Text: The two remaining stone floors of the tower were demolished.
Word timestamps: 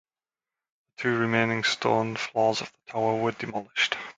The 0.97 1.03
two 1.03 1.15
remaining 1.19 1.63
stone 1.63 2.15
floors 2.15 2.61
of 2.61 2.71
the 2.71 2.93
tower 2.93 3.17
were 3.21 3.33
demolished. 3.33 3.97